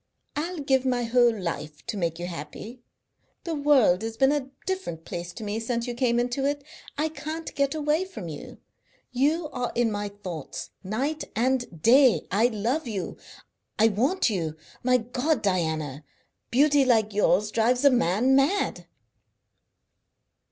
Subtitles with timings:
[0.35, 2.81] I'll give my whole life to make you happy.
[3.43, 6.63] The world has been a different place to me since you came into it.
[6.97, 8.57] I can't get away from you.
[9.11, 12.25] You are in my thoughts night and day.
[12.31, 13.17] I love you;
[13.77, 14.55] I want you.
[14.81, 16.03] My God, Diana!
[16.49, 18.87] Beauty like yours drives a man mad!"